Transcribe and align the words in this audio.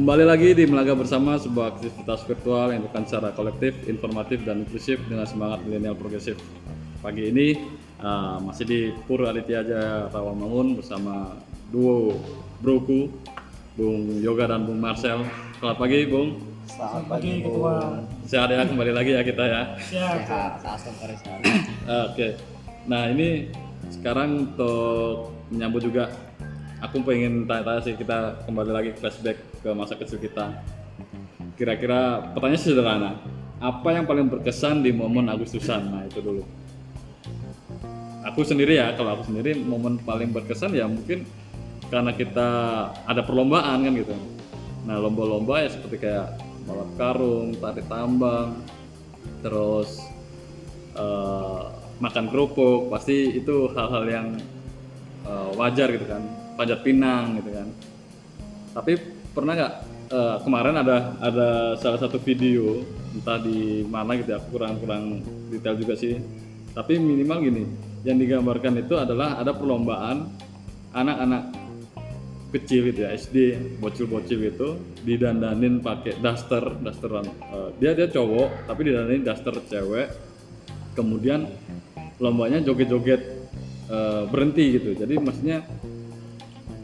Kembali 0.00 0.24
lagi 0.24 0.56
di 0.56 0.64
Melaga 0.64 0.96
Bersama, 0.96 1.36
sebuah 1.36 1.76
aktivitas 1.76 2.24
virtual 2.24 2.72
yang 2.72 2.80
dilakukan 2.80 3.04
secara 3.04 3.36
kolektif, 3.36 3.84
informatif, 3.84 4.40
dan 4.48 4.64
inklusif 4.64 4.96
dengan 5.04 5.28
semangat 5.28 5.60
milenial 5.68 5.92
progresif. 5.92 6.40
Pagi 7.04 7.28
ini 7.28 7.60
uh, 8.00 8.40
masih 8.40 8.64
di 8.64 8.80
Pur 9.04 9.28
Aditya 9.28 9.60
Jaya 9.60 10.08
Rawamangun 10.08 10.80
bersama 10.80 11.36
duo 11.68 12.16
broku, 12.64 13.12
Bung 13.76 14.24
Yoga 14.24 14.48
dan 14.48 14.64
Bung 14.64 14.80
Marcel. 14.80 15.20
Selamat 15.60 15.76
pagi, 15.76 16.08
Bung. 16.08 16.48
Selamat 16.64 17.04
pagi 17.04 17.32
ketua. 17.44 17.76
Sehat 18.24 18.48
ya, 18.56 18.64
kembali 18.64 18.92
lagi 18.96 19.10
ya 19.12 19.20
kita 19.20 19.44
ya. 19.44 19.62
Siap. 19.84 20.16
Oke. 22.08 22.40
Nah 22.88 23.04
ini 23.12 23.52
sekarang 23.92 24.48
untuk 24.48 25.36
menyambut 25.52 25.84
juga, 25.84 26.08
aku 26.80 27.04
pengen 27.04 27.44
tanya-tanya 27.44 27.80
sih 27.84 27.94
kita 27.94 28.40
kembali 28.48 28.72
lagi 28.72 28.90
flashback 28.96 29.36
ke 29.60 29.70
masa 29.76 29.94
kecil 29.96 30.16
kita. 30.16 30.56
Kira-kira 31.60 32.32
pertanyaan 32.32 32.60
sederhana, 32.60 33.10
apa 33.60 33.88
yang 33.92 34.08
paling 34.08 34.32
berkesan 34.32 34.80
di 34.80 34.90
momen 34.96 35.28
Agustusan? 35.28 35.92
Nah 35.92 36.08
itu 36.08 36.24
dulu. 36.24 36.42
Aku 38.32 38.44
sendiri 38.44 38.80
ya, 38.80 38.96
kalau 38.96 39.20
aku 39.20 39.28
sendiri 39.28 39.56
momen 39.60 40.00
paling 40.00 40.32
berkesan 40.32 40.72
ya 40.72 40.88
mungkin 40.88 41.28
karena 41.92 42.16
kita 42.16 42.48
ada 43.04 43.20
perlombaan 43.24 43.84
kan 43.84 43.92
gitu. 43.92 44.16
Nah 44.88 44.96
lomba-lomba 44.96 45.60
ya 45.60 45.68
seperti 45.68 46.08
kayak 46.08 46.40
balap 46.64 46.90
karung, 46.96 47.52
tarik 47.60 47.84
tambang, 47.92 48.56
terus 49.44 50.00
eh, 50.96 51.62
makan 52.00 52.32
kerupuk 52.32 52.88
pasti 52.88 53.36
itu 53.36 53.68
hal-hal 53.76 54.04
yang 54.08 54.26
eh, 55.28 55.50
wajar 55.60 55.92
gitu 55.92 56.08
kan 56.08 56.39
panjat 56.60 56.84
pinang 56.84 57.40
gitu 57.40 57.56
kan. 57.56 57.68
Tapi 58.76 58.92
pernah 59.32 59.56
nggak 59.56 59.74
eh, 60.12 60.36
kemarin 60.44 60.76
ada 60.76 61.16
ada 61.24 61.48
salah 61.80 61.96
satu 61.96 62.20
video 62.20 62.84
entah 63.16 63.40
di 63.40 63.80
mana 63.88 64.20
gitu 64.20 64.36
ya 64.36 64.38
aku 64.38 64.60
kurang 64.60 64.76
kurang 64.76 65.24
detail 65.48 65.80
juga 65.80 65.96
sih. 65.96 66.20
Tapi 66.76 67.00
minimal 67.00 67.38
gini 67.40 67.64
yang 68.04 68.20
digambarkan 68.20 68.76
itu 68.76 68.92
adalah 69.00 69.40
ada 69.40 69.56
perlombaan 69.56 70.28
anak-anak 70.92 71.56
kecil 72.50 72.90
gitu 72.90 73.06
ya 73.06 73.14
SD 73.14 73.36
bocil-bocil 73.78 74.42
itu 74.42 74.68
didandanin 75.06 75.78
pakai 75.78 76.18
daster 76.18 76.82
dasteran 76.82 77.24
Eh, 77.24 77.70
dia 77.80 77.96
dia 77.96 78.10
cowok 78.10 78.68
tapi 78.68 78.80
didandanin 78.92 79.24
daster 79.24 79.56
cewek. 79.64 80.12
Kemudian 80.92 81.48
lombanya 82.20 82.60
joget-joget 82.60 83.22
eh, 83.88 84.22
berhenti 84.28 84.76
gitu. 84.76 84.92
Jadi 84.92 85.14
maksudnya 85.16 85.64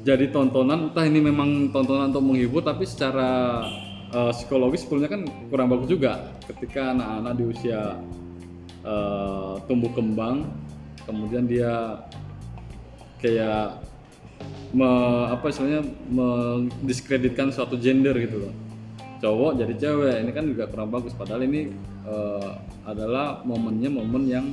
jadi 0.06 0.30
tontonan 0.30 0.94
entah 0.94 1.02
ini 1.02 1.18
memang 1.18 1.74
tontonan 1.74 2.14
untuk 2.14 2.22
menghibur 2.22 2.62
tapi 2.62 2.86
secara 2.86 3.58
eh, 4.14 4.30
psikologis 4.30 4.86
sebetulnya 4.86 5.10
kan 5.10 5.26
kurang 5.50 5.66
bagus 5.74 5.90
juga. 5.90 6.30
Ketika 6.46 6.94
anak-anak 6.94 7.32
di 7.34 7.44
usia 7.50 7.98
eh, 8.86 9.52
tumbuh 9.66 9.90
kembang 9.90 10.46
kemudian 11.02 11.50
dia 11.50 11.98
kayak 13.18 13.82
me, 14.70 14.86
apa 15.26 15.50
istilahnya 15.50 15.82
mendiskreditkan 16.06 17.50
suatu 17.50 17.74
gender 17.74 18.14
gitu 18.22 18.46
loh. 18.46 18.54
Cowok 19.18 19.58
jadi 19.58 19.74
cewek 19.74 20.16
ini 20.22 20.30
kan 20.30 20.46
juga 20.46 20.70
kurang 20.70 20.94
bagus. 20.94 21.18
Padahal 21.18 21.42
ini 21.50 21.74
eh, 22.06 22.50
adalah 22.86 23.42
momennya 23.42 23.90
momen 23.90 24.22
yang 24.30 24.46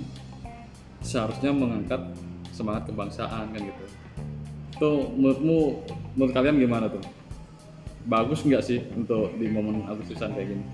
seharusnya 1.05 1.53
mengangkat 1.53 2.01
semangat 2.49 2.89
kebangsaan 2.89 3.53
kan 3.53 3.61
gitu 3.61 4.02
tuh 4.83 5.07
menurutmu 5.15 5.59
menurut 6.19 6.33
kalian 6.35 6.59
gimana 6.59 6.91
tuh 6.91 6.99
bagus 8.03 8.43
nggak 8.43 8.59
sih 8.59 8.83
untuk 8.99 9.31
di 9.39 9.47
momen 9.47 9.87
Agustusan 9.87 10.35
kayak 10.35 10.51
gini 10.51 10.65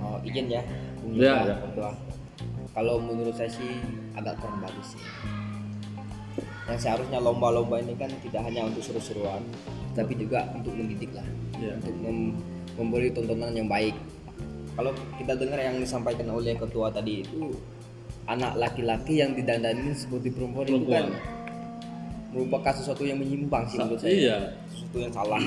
Oh, 0.00 0.16
izin 0.24 0.48
ya. 0.48 0.64
Ya, 1.12 1.44
ya. 1.44 1.56
Kalau 2.72 2.96
menurut 3.04 3.36
saya 3.36 3.52
sih 3.52 3.68
agak 4.16 4.40
kurang 4.40 4.64
bagus 4.64 4.96
sih. 4.96 5.02
Yang 6.64 6.88
seharusnya 6.88 7.20
lomba-lomba 7.20 7.84
ini 7.84 7.92
kan 8.00 8.08
tidak 8.24 8.42
hanya 8.48 8.64
untuk 8.64 8.80
seru-seruan, 8.80 9.44
tapi 9.92 10.16
juga 10.16 10.48
untuk 10.56 10.72
mendidik 10.72 11.12
lah, 11.12 11.26
Iya. 11.60 11.76
untuk 11.84 11.94
mem- 12.00 12.32
memberi 12.80 13.12
tontonan 13.12 13.52
yang 13.52 13.68
baik. 13.68 13.92
Kalau 14.72 14.96
kita 15.20 15.36
dengar 15.36 15.60
yang 15.60 15.76
disampaikan 15.76 16.32
oleh 16.32 16.56
ketua 16.56 16.88
tadi 16.88 17.20
itu 17.20 17.52
anak 18.24 18.56
laki-laki 18.56 19.20
yang 19.20 19.36
didandanin 19.36 19.92
seperti 19.92 20.32
perempuan, 20.32 20.64
itu 20.64 20.86
kan 20.88 21.12
merupakan 22.30 22.72
sesuatu 22.72 23.02
yang 23.02 23.18
menyimpang 23.18 23.66
sih 23.66 23.78
menurut 23.78 24.00
saya. 24.00 24.12
iya. 24.12 24.36
Sesuatu 24.70 24.96
yang 25.02 25.12
salah. 25.12 25.42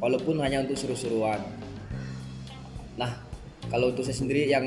Walaupun 0.00 0.40
hanya 0.40 0.64
untuk 0.64 0.76
seru-seruan. 0.76 1.38
Nah 2.98 3.10
kalau 3.70 3.92
untuk 3.94 4.02
saya 4.02 4.16
sendiri 4.16 4.50
yang 4.50 4.64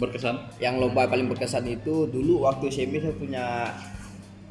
berkesan? 0.00 0.34
Yang 0.58 0.74
lomba 0.82 1.06
paling 1.06 1.28
berkesan 1.30 1.62
itu 1.68 2.08
dulu 2.10 2.42
waktu 2.48 2.72
SMP 2.72 2.98
saya 2.98 3.14
punya 3.14 3.44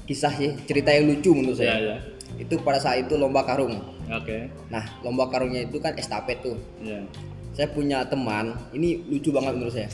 kisah 0.07 0.31
sih 0.33 0.55
cerita 0.67 0.91
yang 0.91 1.07
lucu 1.11 1.31
menurut 1.31 1.55
Iya, 1.59 1.71
saya 1.71 1.75
iya. 1.79 1.95
itu 2.39 2.55
pada 2.63 2.79
saat 2.79 3.03
itu 3.03 3.15
lomba 3.19 3.43
karung. 3.43 3.79
Oke. 4.07 4.47
Nah 4.71 4.83
lomba 5.03 5.27
karungnya 5.27 5.67
itu 5.67 5.77
kan 5.83 5.91
estafet 5.97 6.39
tuh. 6.39 6.55
Iya. 6.79 7.03
Saya 7.51 7.67
punya 7.73 8.07
teman 8.07 8.55
ini 8.71 9.03
lucu 9.11 9.33
banget 9.35 9.53
menurut 9.59 9.75
saya. 9.75 9.89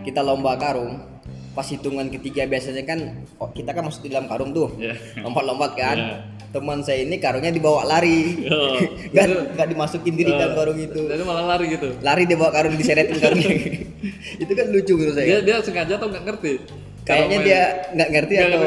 Kita 0.00 0.24
lomba 0.24 0.56
karung 0.56 1.17
pas 1.58 1.66
hitungan 1.66 2.06
ketiga 2.06 2.46
biasanya 2.46 2.86
kan 2.86 2.98
oh, 3.36 3.50
kita 3.50 3.74
kan 3.74 3.82
masuk 3.82 4.06
di 4.06 4.14
dalam 4.14 4.30
karung 4.30 4.54
tuh. 4.54 4.70
Iya. 4.78 4.94
lompat-lompat 5.18 5.72
kan. 5.74 5.98
Iya. 5.98 6.16
teman 6.48 6.80
saya 6.80 7.04
ini 7.04 7.18
karungnya 7.18 7.50
dibawa 7.50 7.82
lari. 7.84 8.46
Oh, 8.48 8.78
nggak 9.52 9.68
dimasukin 9.68 10.14
diri 10.14 10.32
dalam 10.32 10.54
karung 10.54 10.78
itu. 10.78 11.04
Jadi 11.04 11.20
malah 11.20 11.44
lari 11.44 11.74
gitu? 11.74 11.92
Lari 12.00 12.24
dia 12.24 12.38
bawa 12.38 12.54
karung 12.54 12.72
diseretin 12.72 13.18
karungnya. 13.26 13.52
Itu 14.38 14.52
kan 14.54 14.66
lucu 14.70 14.94
menurut 14.94 15.12
saya. 15.12 15.26
Dia 15.28 15.38
dia 15.42 15.56
sengaja 15.60 15.98
atau 15.98 16.08
nggak 16.08 16.24
ngerti? 16.24 16.52
Kayaknya 17.04 17.38
dia 17.42 17.60
nggak 17.92 18.08
ngerti 18.14 18.32
Nggak 18.32 18.48
atau 18.48 18.62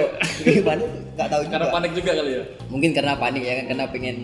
gimana 0.45 0.83
nggak 1.15 1.27
tahu 1.31 1.41
karena 1.47 1.65
juga. 1.65 1.73
panik 1.73 1.91
juga 1.97 2.11
kali 2.13 2.31
ya? 2.35 2.43
Mungkin 2.69 2.89
karena 2.91 3.13
panik 3.17 3.41
ya 3.41 3.53
kan 3.55 3.65
karena 3.71 3.85
pengen 3.89 4.17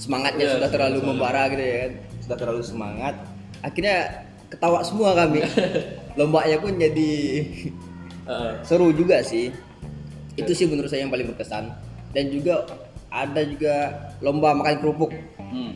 semangatnya 0.00 0.44
Iya, 0.46 0.52
sudah 0.56 0.68
terlalu 0.72 0.96
semangat. 0.96 1.08
membara 1.12 1.42
gitu 1.52 1.64
ya 1.64 1.76
kan. 1.76 1.92
Sudah 2.24 2.36
terlalu 2.40 2.62
semangat. 2.64 3.14
Akhirnya 3.60 3.96
ketawa 4.48 4.78
semua 4.80 5.10
kami. 5.12 5.40
Lombanya 6.16 6.56
pun 6.56 6.72
jadi 6.78 7.10
Seru 8.64 8.88
juga 8.92 9.20
sih 9.20 9.52
itu 10.34 10.50
sih 10.50 10.66
menurut 10.66 10.90
saya 10.90 11.06
yang 11.06 11.12
paling 11.14 11.30
berkesan 11.30 11.70
dan 12.10 12.24
juga 12.30 12.66
ada 13.14 13.46
juga 13.46 13.74
lomba 14.18 14.50
makan 14.58 14.82
kerupuk 14.82 15.14
hmm. 15.38 15.72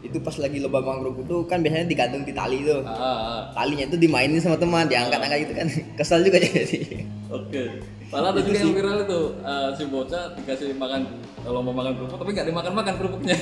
itu 0.00 0.16
pas 0.24 0.32
lagi 0.40 0.64
lomba 0.64 0.80
makan 0.80 1.04
kerupuk 1.04 1.24
tuh 1.28 1.40
kan 1.44 1.60
biasanya 1.60 1.84
digantung 1.84 2.24
di 2.24 2.32
tali 2.32 2.64
tuh 2.64 2.80
Ah, 2.88 3.52
talinya 3.52 3.84
itu 3.84 4.00
dimainin 4.00 4.40
sama 4.40 4.56
teman 4.56 4.88
diangkat-angkat 4.88 5.38
gitu 5.44 5.52
kan 5.52 5.66
kesal 6.00 6.24
juga 6.24 6.40
jadi 6.40 7.04
Oke. 7.26 7.82
Malah 8.06 8.30
ada 8.30 8.40
juga 8.42 8.58
yang 8.62 8.70
viral 8.70 9.02
itu 9.02 9.20
eh, 9.42 9.68
si 9.74 9.82
bocah 9.90 10.24
dikasih 10.38 10.78
makan 10.78 11.10
kalau 11.42 11.58
mau 11.58 11.74
makan 11.74 11.98
kerupuk 11.98 12.16
tapi 12.22 12.30
nggak 12.38 12.46
dimakan 12.46 12.72
makan 12.78 12.94
kerupuknya. 13.02 13.36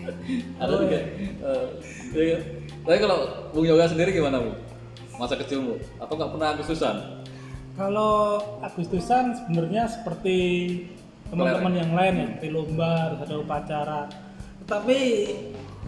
ada 0.64 0.72
juga. 0.80 1.00
Eh, 1.44 1.66
iya. 2.16 2.38
Tapi 2.88 2.98
kalau 3.04 3.18
Bung 3.52 3.68
Yoga 3.68 3.84
sendiri 3.84 4.16
gimana 4.16 4.40
bu? 4.40 4.56
Masa 5.20 5.36
kecilmu? 5.36 5.76
Atau 6.00 6.16
nggak 6.16 6.30
pernah 6.32 6.48
Agustusan? 6.56 7.17
Kalau 7.78 8.42
Agustusan 8.58 9.38
sebenarnya 9.38 9.86
seperti 9.86 10.38
teman-teman 11.30 11.78
yang 11.78 11.92
lain 11.94 12.14
ya, 12.18 12.28
di 12.42 12.48
lomba, 12.50 13.06
harus 13.06 13.22
ada 13.22 13.36
upacara. 13.38 14.00
Tetapi 14.66 15.00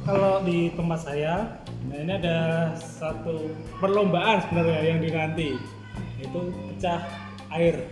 kalau 0.07 0.39
di 0.47 0.71
tempat 0.79 1.03
saya, 1.03 1.59
nah 1.91 1.99
ini 1.99 2.13
ada 2.15 2.71
satu 2.79 3.51
perlombaan 3.83 4.39
sebenarnya 4.47 4.87
yang 4.87 5.01
dinanti, 5.03 5.59
itu 6.23 6.41
pecah 6.71 7.03
air. 7.51 7.91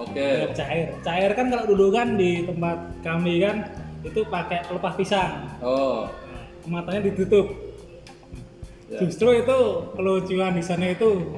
Oke. 0.00 0.24
Ya, 0.24 0.48
pecah 0.48 0.68
air. 0.72 0.86
Pecah 0.96 1.14
air 1.20 1.30
kan 1.36 1.46
kalau 1.52 1.64
dulu 1.68 1.86
kan 1.92 2.16
di 2.16 2.48
tempat 2.48 2.78
kami 3.04 3.44
kan 3.44 3.56
itu 4.00 4.20
pakai 4.24 4.64
pelepah 4.64 4.94
pisang, 4.96 5.32
Oh. 5.60 6.08
Nah, 6.08 6.80
matanya 6.80 7.12
ditutup. 7.12 7.52
Ya. 8.88 9.04
Justru 9.04 9.36
itu 9.36 9.60
kelucuan 9.92 10.56
di 10.56 10.64
sana 10.64 10.96
itu 10.96 11.28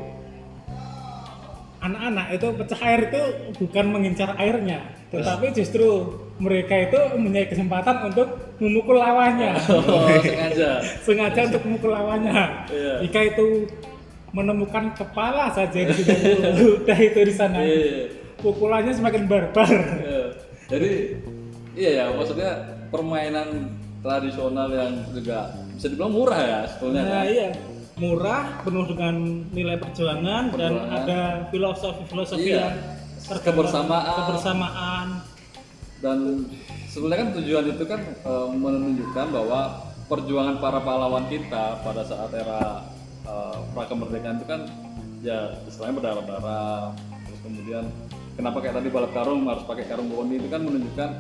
anak-anak 1.87 2.27
itu 2.33 2.47
pecah 2.53 2.81
air 2.83 3.01
itu 3.07 3.21
bukan 3.57 3.85
mengincar 3.89 4.35
airnya, 4.37 4.81
tetapi 5.09 5.51
justru 5.51 5.87
mereka 6.37 6.75
itu 6.77 6.99
mempunyai 7.15 7.47
kesempatan 7.47 7.97
untuk 8.07 8.29
memukul 8.59 8.97
lawannya, 8.97 9.55
Oh, 9.73 10.11
sengaja. 10.19 10.71
sengaja 11.01 11.41
untuk 11.47 11.63
memukul 11.65 11.91
lawannya. 11.91 12.67
Iya. 12.69 12.95
Jika 13.03 13.21
itu 13.27 13.47
menemukan 14.31 14.93
kepala 14.93 15.49
saja 15.49 15.81
di 15.81 15.95
ludah 16.55 16.99
itu 17.09 17.21
di 17.23 17.33
sana, 17.33 17.63
Iya. 17.63 18.11
pukulannya 18.37 18.93
semakin 18.93 19.25
barbar. 19.25 19.71
Iya. 19.71 20.23
Jadi 20.67 20.91
iya 21.73 21.91
ya 21.93 22.05
maksudnya 22.11 22.51
permainan 22.89 23.71
tradisional 24.01 24.69
yang 24.69 24.93
juga 25.11 25.51
bisa 25.73 25.87
dibilang 25.87 26.11
murah 26.11 26.39
ya 26.39 26.59
sebetulnya 26.67 27.03
Nah 27.03 27.13
kan? 27.13 27.25
iya, 27.27 27.47
murah, 27.97 28.61
penuh 28.61 28.85
dengan 28.85 29.15
nilai 29.51 29.77
perjuangan, 29.77 30.53
dan 30.53 30.73
ada 30.87 31.19
filosofi-filosofi 31.49 32.45
Iya. 32.47 32.61
yang 32.61 32.77
Kebersamaan. 33.43 34.17
kebersamaan. 34.23 35.07
dan 35.97 36.45
sebenarnya 36.87 37.19
kan 37.19 37.31
tujuan 37.41 37.65
itu 37.67 37.85
kan 37.85 38.01
eh, 38.05 38.49
menunjukkan 38.53 39.27
bahwa 39.33 39.61
perjuangan 40.07 40.61
para 40.61 40.79
pahlawan 40.79 41.25
kita 41.27 41.81
pada 41.81 42.05
saat 42.05 42.31
era 42.31 42.85
eh, 43.25 43.57
pra 43.73 43.85
kemerdekaan 43.85 44.37
itu 44.37 44.47
kan 44.47 44.61
ya 45.19 45.57
istilahnya 45.65 45.97
berdarah-darah 45.97 46.93
terus 47.25 47.41
kemudian 47.41 47.85
kenapa 48.37 48.61
kayak 48.61 48.77
tadi 48.77 48.89
balap 48.89 49.11
karung 49.11 49.49
harus 49.49 49.65
pakai 49.65 49.89
karung 49.89 50.07
goni 50.07 50.37
itu 50.37 50.47
kan 50.47 50.63
menunjukkan 50.63 51.11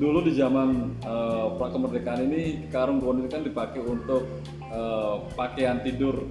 dulu 0.00 0.24
di 0.24 0.32
zaman 0.32 0.96
eh, 1.04 1.46
pra 1.60 1.68
kemerdekaan 1.68 2.24
ini 2.24 2.72
karung 2.72 3.04
goni 3.04 3.28
kan 3.28 3.44
dipakai 3.44 3.84
untuk 3.84 4.24
eh, 4.64 5.14
pakaian 5.36 5.84
tidur 5.84 6.24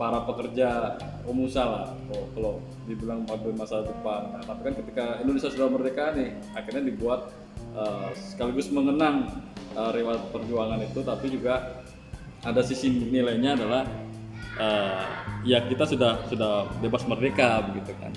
para 0.00 0.24
pekerja 0.24 0.96
pemusa 1.22 1.62
lah. 1.62 1.86
Kalau, 2.08 2.24
kalau 2.32 2.52
dibilang 2.88 3.28
pada 3.28 3.52
masa 3.52 3.84
depan. 3.84 4.32
Nah, 4.34 4.42
tapi 4.42 4.60
kan 4.64 4.74
ketika 4.80 5.04
Indonesia 5.20 5.52
sudah 5.52 5.68
merdeka 5.68 6.16
nih 6.16 6.32
akhirnya 6.56 6.88
dibuat 6.88 7.28
eh, 7.76 8.10
sekaligus 8.16 8.72
mengenang 8.72 9.28
eh, 9.76 9.90
riwayat 9.92 10.32
perjuangan 10.32 10.80
itu 10.80 11.04
tapi 11.04 11.28
juga 11.28 11.84
ada 12.42 12.64
sisi 12.64 12.88
nilainya 12.88 13.60
adalah 13.60 13.84
eh, 14.56 15.06
ya 15.44 15.60
kita 15.68 15.84
sudah 15.84 16.24
sudah 16.32 16.64
bebas 16.80 17.04
merdeka 17.04 17.60
begitu 17.68 17.92
kan. 18.00 18.12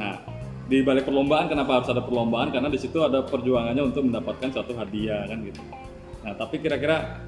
Nah 0.00 0.37
di 0.68 0.84
balik 0.84 1.08
perlombaan 1.08 1.48
kenapa 1.48 1.80
harus 1.80 1.88
ada 1.88 2.04
perlombaan? 2.04 2.52
Karena 2.52 2.68
di 2.68 2.76
situ 2.76 3.00
ada 3.00 3.24
perjuangannya 3.24 3.80
untuk 3.88 4.04
mendapatkan 4.04 4.52
suatu 4.52 4.76
hadiah 4.76 5.24
kan 5.24 5.40
gitu. 5.40 5.60
Nah 6.22 6.36
tapi 6.36 6.60
kira-kira 6.60 7.24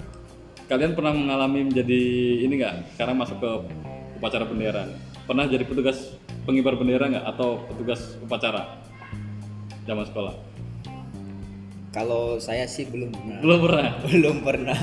kalian 0.68 0.92
pernah 0.92 1.16
mengalami 1.16 1.72
menjadi 1.72 2.02
ini 2.44 2.52
nggak? 2.60 2.94
Sekarang 2.94 3.16
masuk 3.16 3.40
ke 3.40 3.50
upacara 4.20 4.44
bendera. 4.44 4.84
Pernah 5.24 5.48
jadi 5.48 5.64
petugas 5.64 6.20
pengibar 6.44 6.76
bendera 6.76 7.08
nggak? 7.08 7.24
Atau 7.32 7.64
petugas 7.72 8.20
upacara 8.20 8.76
zaman 9.88 10.04
sekolah? 10.04 10.34
Kalau 11.90 12.38
saya 12.38 12.68
sih 12.68 12.86
belum 12.86 13.10
pernah. 13.10 13.40
belum 13.40 13.58
pernah? 13.64 13.88
Belum 14.06 14.36
pernah. 14.44 14.78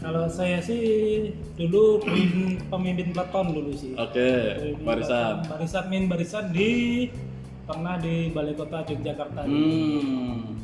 Kalau 0.00 0.24
saya 0.32 0.64
sih 0.64 0.80
dulu 1.60 2.00
pemimpin, 2.00 2.56
pemimpin 2.72 3.08
peleton 3.12 3.46
dulu 3.52 3.72
sih. 3.76 3.92
oke 3.94 4.28
Pemimpin 4.58 4.84
barisan. 4.84 5.34
Barisan 5.44 5.84
main 5.92 6.04
barisan 6.08 6.44
di 6.52 6.68
pernah 7.70 7.94
di 7.96 8.14
Balai 8.28 8.52
Kota 8.52 8.82
Yogyakarta. 8.84 9.46
hmm 9.46 10.58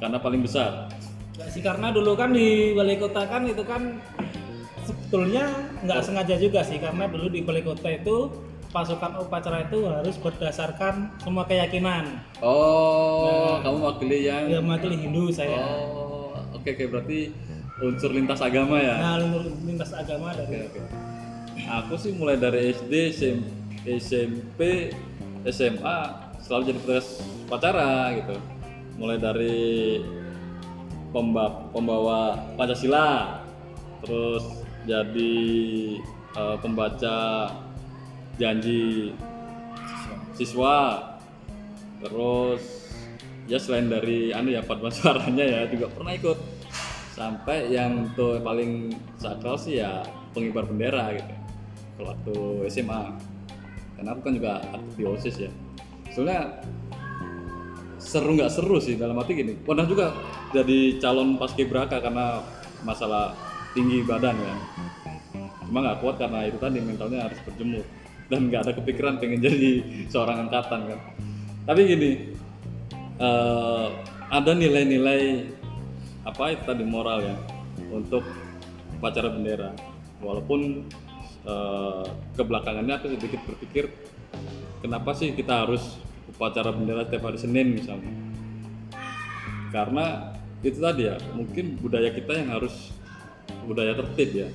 karena 0.00 0.18
paling 0.18 0.42
besar 0.42 0.90
Nggak 1.32 1.48
sih 1.48 1.62
karena 1.62 1.88
dulu 1.88 2.12
kan 2.12 2.32
di 2.32 2.72
Balai 2.72 2.96
Kota 2.96 3.22
kan 3.24 3.44
itu 3.44 3.62
kan 3.62 4.00
sebetulnya 4.82 5.46
nggak 5.80 6.00
sengaja 6.02 6.34
juga 6.36 6.60
sih 6.60 6.76
karena 6.76 7.06
dulu 7.06 7.28
di 7.28 7.40
Balai 7.40 7.62
Kota 7.62 7.86
itu 7.86 8.32
pasukan 8.68 9.20
upacara 9.20 9.62
itu 9.62 9.84
harus 9.84 10.16
berdasarkan 10.16 11.12
semua 11.18 11.44
keyakinan. 11.44 12.08
oh 12.40 13.60
kamu 13.60 13.78
wakili 13.84 14.18
yang 14.24 14.48
Ya 14.48 14.58
mewakili 14.58 14.96
Hindu 14.98 15.28
saya. 15.28 15.60
oh 15.60 16.32
oke 16.50 16.66
oke 16.66 16.84
berarti 16.88 17.30
unsur 17.78 18.10
lintas 18.10 18.40
agama 18.40 18.76
ya 18.76 18.96
Nah, 18.96 19.16
lintas 19.62 19.92
agama 19.92 20.32
Oke, 20.32 20.40
dari 20.40 20.56
oke. 20.64 20.80
Aku 21.62 21.94
sih 21.94 22.10
mulai 22.12 22.36
dari 22.36 22.72
SD, 22.72 22.92
SM 23.12 23.38
SMP, 23.86 24.90
SMA 25.48 25.98
selalu 26.42 26.62
jadi 26.72 26.78
petugas 26.82 27.08
upacara 27.46 28.14
gitu. 28.18 28.36
Mulai 28.98 29.18
dari 29.18 29.98
pemba- 31.10 31.68
pembawa 31.72 32.38
Pancasila, 32.54 33.40
terus 34.04 34.44
jadi 34.86 35.34
eh, 36.36 36.56
pembaca 36.60 37.48
janji 38.36 39.12
siswa, 40.34 41.02
terus 42.00 42.62
ya 43.50 43.58
selain 43.58 43.90
dari 43.90 44.32
anu 44.32 44.54
ya 44.54 44.62
paduan 44.64 44.94
suaranya 44.96 45.44
ya 45.44 45.60
juga 45.70 45.90
pernah 45.92 46.12
ikut. 46.14 46.38
Sampai 47.12 47.68
yang 47.68 48.08
tuh 48.16 48.40
paling 48.40 48.96
sakral 49.20 49.60
sih 49.60 49.84
ya 49.84 50.00
pengibar 50.32 50.64
bendera 50.64 51.12
gitu 51.12 51.34
waktu 52.00 52.36
SMA 52.72 53.31
karena 54.02 54.18
aku 54.18 54.26
kan 54.26 54.34
juga 54.34 54.52
aktif 54.58 54.94
di 54.98 55.04
OSIS 55.06 55.36
ya. 55.46 55.50
Soalnya 56.10 56.58
seru 58.02 58.34
nggak 58.34 58.50
seru 58.50 58.82
sih 58.82 58.98
dalam 58.98 59.14
arti 59.14 59.38
gini. 59.38 59.54
Pernah 59.54 59.86
juga 59.86 60.10
jadi 60.50 60.98
calon 60.98 61.38
paskibraka 61.38 62.02
karena 62.02 62.42
masalah 62.82 63.38
tinggi 63.78 64.02
badan 64.02 64.34
kan. 64.34 64.58
Cuma 65.70 65.86
nggak 65.86 66.02
kuat 66.02 66.18
karena 66.18 66.50
itu 66.50 66.58
tadi 66.58 66.82
mentalnya 66.82 67.30
harus 67.30 67.38
berjemur. 67.46 67.86
Dan 68.26 68.50
nggak 68.50 68.66
ada 68.66 68.72
kepikiran 68.74 69.22
pengen 69.22 69.38
jadi 69.46 69.70
seorang 70.10 70.50
angkatan 70.50 70.90
kan. 70.90 70.98
Tapi 71.70 71.80
gini 71.86 72.10
eh, 73.22 73.86
ada 74.34 74.50
nilai-nilai 74.50 75.46
apa 76.26 76.58
itu 76.58 76.62
tadi 76.66 76.82
moral 76.82 77.22
ya 77.22 77.38
untuk 77.94 78.26
upacara 78.98 79.30
bendera. 79.30 79.70
Walaupun 80.18 80.90
eh, 81.46 82.06
kebelakangannya 82.38 82.94
aku 82.98 83.06
sedikit 83.18 83.40
berpikir 83.46 83.90
kenapa 84.82 85.14
sih 85.14 85.30
kita 85.32 85.66
harus 85.66 86.02
upacara 86.28 86.74
bendera 86.74 87.06
setiap 87.06 87.30
hari 87.30 87.38
Senin 87.38 87.78
misalnya? 87.78 88.12
Karena 89.70 90.34
itu 90.62 90.78
tadi 90.78 91.08
ya 91.08 91.16
mungkin 91.34 91.78
budaya 91.78 92.10
kita 92.12 92.38
yang 92.38 92.50
harus 92.54 92.92
budaya 93.64 93.94
tertib 93.94 94.30
ya. 94.46 94.48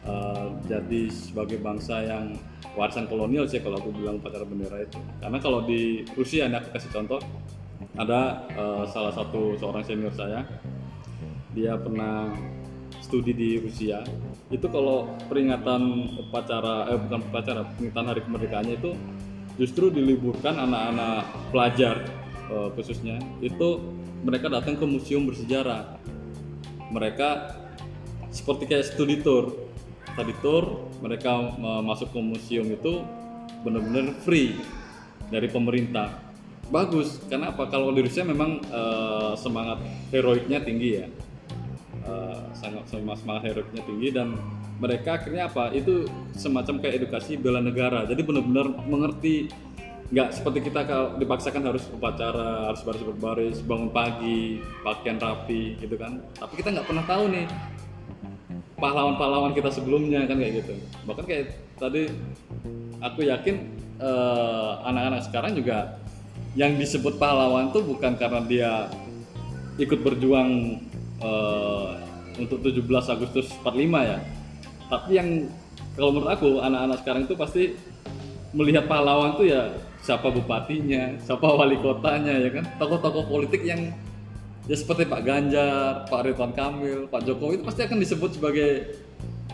Eh, 0.00 0.46
jadi 0.64 1.12
sebagai 1.12 1.60
bangsa 1.60 2.00
yang 2.04 2.36
warisan 2.72 3.04
kolonial 3.10 3.44
sih 3.44 3.60
kalau 3.60 3.80
aku 3.80 3.92
bilang 3.92 4.20
upacara 4.20 4.44
bendera 4.44 4.80
itu. 4.80 5.00
Karena 5.20 5.38
kalau 5.40 5.64
di 5.64 6.04
Rusia 6.16 6.46
ini 6.48 6.56
aku 6.56 6.72
kasih 6.72 6.90
contoh 6.92 7.20
ada 7.96 8.44
eh, 8.54 8.84
salah 8.92 9.12
satu 9.12 9.56
seorang 9.60 9.82
senior 9.84 10.12
saya. 10.14 10.44
Dia 11.50 11.74
pernah 11.74 12.30
studi 13.10 13.34
di 13.34 13.50
Rusia 13.58 14.06
itu 14.54 14.66
kalau 14.70 15.10
peringatan 15.26 16.14
upacara 16.30 16.94
eh 16.94 16.98
bukan 16.98 17.20
upacara 17.26 17.66
peringatan 17.74 18.04
hari 18.06 18.20
kemerdekaannya 18.22 18.74
itu 18.78 18.90
justru 19.58 19.90
diliburkan 19.90 20.54
anak-anak 20.62 21.26
pelajar 21.50 22.06
eh, 22.46 22.68
khususnya 22.78 23.18
itu 23.42 23.82
mereka 24.20 24.52
datang 24.52 24.76
ke 24.76 24.84
museum 24.84 25.24
bersejarah. 25.24 25.96
Mereka 26.92 27.28
seperti 28.30 28.68
kayak 28.68 28.86
studi 28.92 29.24
tour. 29.24 29.56
Tadi 30.12 30.34
tour 30.44 30.90
mereka 31.00 31.56
masuk 31.80 32.12
ke 32.12 32.20
museum 32.20 32.66
itu 32.68 33.00
benar-benar 33.64 34.12
free 34.20 34.58
dari 35.30 35.48
pemerintah. 35.48 36.20
Bagus 36.68 37.18
karena 37.26 37.50
apa? 37.50 37.66
Kalau 37.70 37.90
di 37.94 38.04
Rusia 38.04 38.26
memang 38.26 38.60
eh, 38.60 39.32
semangat 39.40 39.80
heroiknya 40.12 40.60
tinggi 40.62 40.90
ya 41.00 41.06
Eh, 42.00 42.40
sangat 42.56 42.88
semangat 42.88 43.20
semangat 43.20 43.42
heroiknya 43.52 43.82
tinggi 43.84 44.08
dan 44.08 44.32
mereka 44.80 45.20
akhirnya 45.20 45.52
apa? 45.52 45.68
Itu 45.76 46.08
semacam 46.32 46.80
kayak 46.80 47.04
edukasi 47.04 47.36
bela 47.36 47.60
negara. 47.60 48.08
Jadi 48.08 48.24
benar-benar 48.24 48.72
mengerti 48.88 49.52
nggak 50.10 50.32
seperti 50.32 50.72
kita 50.72 50.88
kalau 50.88 51.20
dipaksakan 51.20 51.62
harus 51.70 51.86
upacara 51.92 52.72
harus 52.72 52.82
baris 52.82 53.04
berbaris 53.04 53.56
bangun 53.62 53.92
pagi 53.92 54.64
pakaian 54.80 55.20
rapi 55.20 55.76
gitu 55.76 56.00
kan. 56.00 56.24
Tapi 56.40 56.52
kita 56.56 56.72
nggak 56.72 56.86
pernah 56.88 57.04
tahu 57.04 57.24
nih 57.36 57.46
pahlawan-pahlawan 58.80 59.52
kita 59.52 59.68
sebelumnya 59.68 60.24
kan 60.24 60.40
kayak 60.40 60.64
gitu. 60.64 60.74
Bahkan 61.04 61.24
kayak 61.28 61.44
tadi 61.76 62.08
aku 63.04 63.28
yakin 63.28 63.56
eh, 64.00 64.72
anak-anak 64.88 65.28
sekarang 65.28 65.52
juga 65.52 66.00
yang 66.56 66.80
disebut 66.80 67.20
pahlawan 67.20 67.68
tuh 67.76 67.84
bukan 67.84 68.16
karena 68.16 68.40
dia 68.48 68.72
ikut 69.76 70.00
berjuang 70.00 70.80
eh, 71.20 71.88
untuk 72.40 72.58
17 72.64 72.84
Agustus 72.88 73.52
45 73.60 74.10
ya 74.10 74.18
tapi 74.90 75.10
yang 75.14 75.28
kalau 75.94 76.10
menurut 76.16 76.30
aku 76.32 76.48
anak-anak 76.64 76.98
sekarang 77.04 77.22
itu 77.28 77.34
pasti 77.36 77.62
melihat 78.50 78.90
pahlawan 78.90 79.38
tuh 79.38 79.46
ya 79.46 79.70
siapa 80.00 80.32
bupatinya 80.32 81.20
siapa 81.22 81.44
wali 81.44 81.78
kotanya 81.78 82.34
ya 82.40 82.50
kan 82.50 82.64
tokoh-tokoh 82.80 83.28
politik 83.30 83.62
yang 83.62 83.92
ya 84.70 84.76
seperti 84.78 85.02
Pak 85.10 85.22
Ganjar, 85.26 86.06
Pak 86.06 86.20
Ridwan 86.30 86.54
Kamil, 86.54 87.10
Pak 87.10 87.26
Jokowi 87.26 87.58
itu 87.58 87.64
pasti 87.66 87.82
akan 87.82 87.98
disebut 87.98 88.30
sebagai 88.38 88.70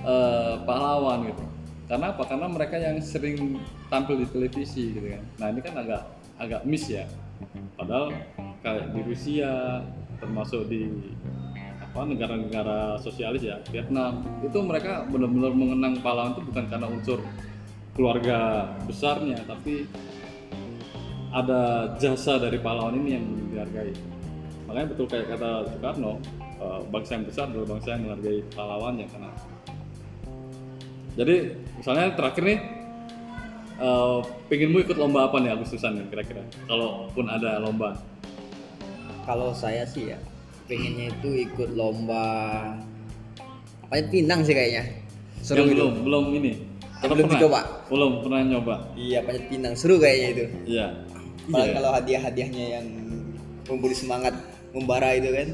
eh, 0.04 0.54
pahlawan 0.68 1.32
gitu. 1.32 1.44
Karena 1.86 2.12
apa? 2.12 2.22
Karena 2.28 2.46
mereka 2.52 2.76
yang 2.76 2.98
sering 3.00 3.62
tampil 3.88 4.20
di 4.20 4.26
televisi 4.28 4.92
gitu 4.92 5.06
kan. 5.06 5.24
Nah 5.40 5.46
ini 5.54 5.60
kan 5.64 5.74
agak 5.78 6.02
agak 6.36 6.60
miss 6.68 6.90
ya. 6.90 7.08
Padahal 7.80 8.12
kayak 8.60 8.92
di 8.92 9.00
Rusia 9.08 9.80
termasuk 10.18 10.68
di 10.68 10.88
apa 11.80 12.00
negara-negara 12.04 13.00
sosialis 13.00 13.42
ya 13.44 13.56
Vietnam. 13.72 14.20
Itu 14.44 14.60
mereka 14.60 15.08
benar-benar 15.08 15.52
mengenang 15.56 15.94
pahlawan 16.04 16.36
itu 16.36 16.42
bukan 16.44 16.64
karena 16.68 16.86
unsur 16.92 17.20
keluarga 17.96 18.68
besarnya 18.84 19.40
tapi 19.48 19.88
ada 21.32 21.92
jasa 21.96 22.36
dari 22.36 22.60
pahlawan 22.60 23.00
ini 23.00 23.10
yang 23.16 23.26
dihargai. 23.52 23.92
Makanya 24.68 24.86
betul 24.92 25.06
kayak 25.08 25.26
kata 25.32 25.50
Soekarno 25.72 26.12
eh, 26.60 26.80
bangsa 26.92 27.10
yang 27.16 27.24
besar 27.24 27.44
adalah 27.48 27.68
bangsa 27.76 27.88
yang 27.96 28.02
menghargai 28.04 28.38
pahlawannya 28.52 29.06
karena 29.08 29.30
jadi 31.16 31.36
misalnya 31.80 32.12
terakhir 32.12 32.44
nih 32.44 32.60
eh, 33.80 34.18
pengenmu 34.52 34.84
ikut 34.84 34.96
lomba 35.00 35.32
apa 35.32 35.40
nih 35.40 35.56
Agustusan 35.56 35.96
kira-kira? 36.12 36.44
Kalaupun 36.68 37.24
ada 37.24 37.56
lomba 37.56 37.96
kalau 39.26 39.50
saya 39.50 39.82
sih 39.84 40.14
ya 40.14 40.18
pengennya 40.64 41.10
itu 41.12 41.28
ikut 41.44 41.74
lomba 41.74 42.24
apa 43.82 43.94
ya, 43.94 44.04
pinang 44.06 44.42
sih 44.42 44.50
kayaknya. 44.50 44.82
Seru 45.38 45.62
yang 45.62 45.68
itu. 45.70 45.74
belum 45.78 45.92
belum 46.02 46.24
ini. 46.34 46.52
Yang 46.98 46.98
Atau 46.98 47.06
belum 47.12 47.18
pernah? 47.20 47.38
dicoba? 47.38 47.60
belum 47.86 48.12
pernah 48.18 48.40
nyoba. 48.42 48.74
Iya 48.94 49.18
panjat 49.22 49.44
pinang. 49.46 49.74
Seru 49.74 49.94
kayaknya 49.98 50.28
itu. 50.32 50.44
Iya. 50.66 50.86
Apalagi 51.46 51.62
Iya. 51.62 51.74
kalau 51.76 51.90
hadiah-hadiahnya 51.92 52.64
yang 52.72 52.86
memberi 53.66 53.94
semangat 53.94 54.34
membara 54.70 55.14
itu 55.14 55.30
kan. 55.30 55.48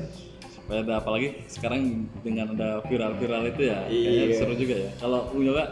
Supaya 0.48 0.78
ada 0.80 0.94
apalagi 0.96 1.28
sekarang 1.44 1.80
dengan 2.22 2.54
ada 2.54 2.80
viral-viral 2.86 3.42
itu 3.50 3.62
ya 3.66 3.84
Iya. 3.84 4.08
kayaknya 4.08 4.36
seru 4.38 4.54
juga 4.54 4.74
ya. 4.78 4.90
Kalau 4.96 5.20
lu 5.32 5.40
nyoba 5.44 5.64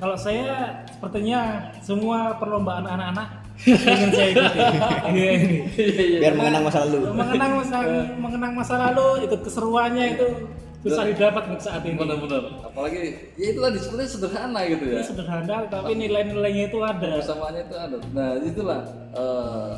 Kalau 0.00 0.16
saya 0.18 0.46
sepertinya 0.88 1.40
semua 1.78 2.34
perlombaan 2.34 2.82
anak-anak 2.82 3.41
ingin 3.66 4.10
saya 4.10 4.28
ikuti. 4.34 4.58
Iya 5.12 5.30
ini. 5.38 5.58
biar 6.18 6.34
mengenang 6.34 6.62
masa 6.66 6.78
lalu. 6.86 6.98
Mengenang 7.14 7.52
masa 7.58 7.76
mengenang 8.18 8.52
masa 8.56 8.74
lalu, 8.88 9.08
ikut 9.28 9.40
keseruannya 9.46 10.04
itu 10.18 10.26
susah 10.82 11.04
didapat 11.06 11.42
untuk 11.46 11.62
saat 11.62 11.82
ini. 11.86 11.94
benar-benar. 11.94 12.42
Apalagi 12.66 13.00
ya 13.38 13.46
itu 13.54 13.60
tadi 13.62 13.78
sebenarnya 13.78 14.10
sederhana 14.10 14.60
gitu 14.66 14.84
ya. 14.84 14.98
Ini 14.98 15.06
sederhana, 15.06 15.56
tapi 15.70 15.92
nilai-nilainya 15.94 16.64
itu 16.70 16.78
ada. 16.82 17.10
persamaannya 17.22 17.62
itu 17.62 17.76
ada. 17.78 17.96
Nah 18.10 18.30
itulah 18.42 18.80
eh, 19.14 19.72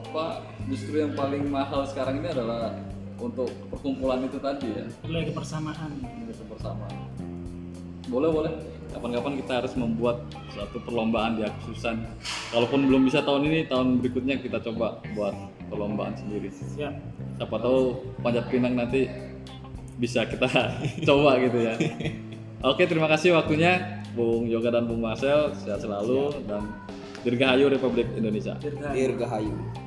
apa 0.00 0.24
justru 0.72 0.94
yang 1.04 1.12
paling 1.12 1.44
mahal 1.52 1.84
sekarang 1.84 2.24
ini 2.24 2.28
adalah 2.32 2.72
untuk 3.20 3.52
perkumpulan 3.68 4.24
itu 4.24 4.40
tadi 4.40 4.68
ya. 4.72 4.84
Nilai 5.04 5.28
kebersamaan. 5.28 5.92
ini 6.00 6.32
bersama 6.48 6.88
boleh 8.06 8.30
boleh 8.30 8.52
kapan-kapan 8.96 9.32
kita 9.44 9.52
harus 9.60 9.72
membuat 9.76 10.24
suatu 10.48 10.80
perlombaan 10.80 11.36
di 11.36 11.44
Agustusan 11.44 12.08
kalaupun 12.48 12.88
belum 12.88 13.04
bisa 13.04 13.20
tahun 13.20 13.44
ini 13.52 13.68
tahun 13.68 14.00
berikutnya 14.00 14.40
kita 14.40 14.64
coba 14.64 15.04
buat 15.12 15.36
perlombaan 15.68 16.16
sendiri. 16.16 16.48
Siap. 16.48 16.94
siapa 17.36 17.56
tahu 17.60 18.00
panjat 18.24 18.48
pinang 18.48 18.72
nanti 18.72 19.12
bisa 20.00 20.24
kita 20.24 20.48
coba 21.08 21.36
gitu 21.44 21.58
ya. 21.60 21.76
Oke 22.64 22.88
terima 22.88 23.12
kasih 23.12 23.36
waktunya 23.36 24.00
Bung 24.16 24.48
Yoga 24.48 24.72
dan 24.72 24.88
Bung 24.88 25.04
Marcel. 25.04 25.52
Sehat 25.52 25.84
selalu 25.84 26.32
dan 26.48 26.64
Dirgahayu 27.20 27.68
Republik 27.68 28.08
Indonesia. 28.16 28.56
Dirgahayu. 28.56 28.96
dirgahayu 28.96 29.85